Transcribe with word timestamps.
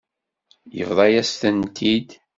Yebḍa-yas-tent-id. 0.77 2.09